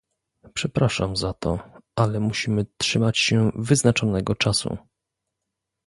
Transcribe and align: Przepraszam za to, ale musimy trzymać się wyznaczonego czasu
Przepraszam 0.53 1.15
za 1.15 1.33
to, 1.33 1.59
ale 1.95 2.19
musimy 2.19 2.65
trzymać 2.77 3.17
się 3.17 3.51
wyznaczonego 3.55 4.35
czasu 4.35 4.77